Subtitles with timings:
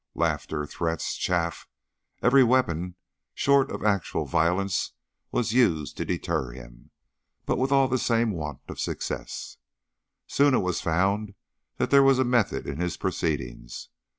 [0.15, 1.67] Laughter, threats, chaff
[2.23, 2.95] every weapon
[3.35, 4.93] short of actual violence
[5.31, 6.89] was used to deter him,
[7.45, 9.57] but all with the same want of success.
[10.25, 11.35] Soon it was found
[11.77, 13.89] that there was a method in his proceedings.